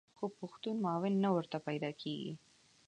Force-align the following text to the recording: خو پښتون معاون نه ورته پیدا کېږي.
خو 0.17 0.25
پښتون 0.39 0.75
معاون 0.83 1.13
نه 1.23 1.29
ورته 1.35 1.57
پیدا 1.67 1.91
کېږي. 2.01 2.33